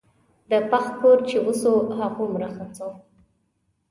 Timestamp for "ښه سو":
2.55-2.89